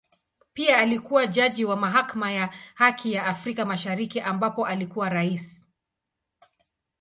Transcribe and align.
Pia 0.53 0.77
alikua 0.77 1.27
jaji 1.27 1.65
wa 1.65 1.75
Mahakama 1.75 2.31
ya 2.31 2.49
Haki 2.75 3.13
ya 3.13 3.25
Afrika 3.25 3.65
Mashariki 3.65 4.19
ambapo 4.21 4.65
alikuwa 4.65 5.09
Rais. 5.09 5.67